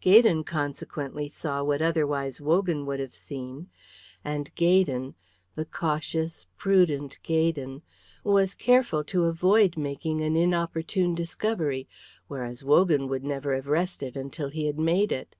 [0.00, 3.68] Gaydon consequently saw what otherwise Wogan would have seen;
[4.24, 5.16] and Gaydon,
[5.56, 7.82] the cautious, prudent Gaydon,
[8.22, 11.88] was careful to avoid making an inopportune discovery,
[12.28, 15.34] whereas Wogan would never have rested until he had made it.